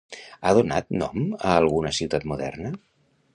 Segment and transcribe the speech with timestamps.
[0.47, 2.73] Ha donat nom a alguna ciutat moderna?